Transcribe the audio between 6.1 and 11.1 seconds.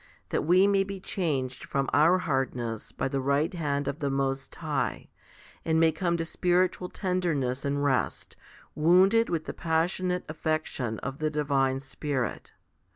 to spiritual tenderness and rest, wounded with the passionate affection